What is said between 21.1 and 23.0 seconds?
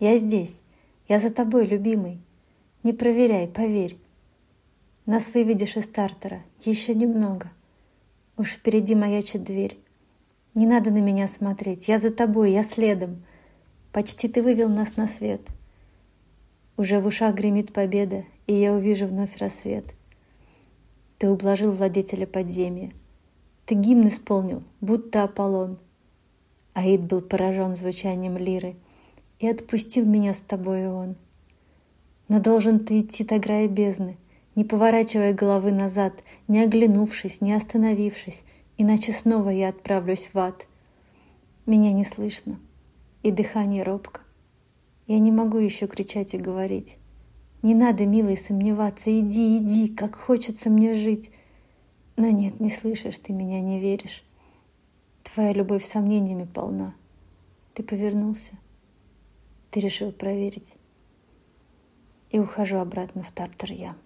Ты ублажил владетеля подземья.